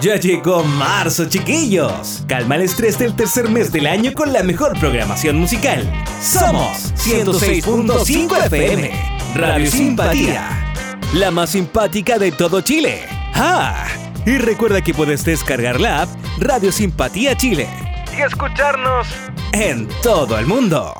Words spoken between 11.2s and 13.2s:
más simpática de todo Chile.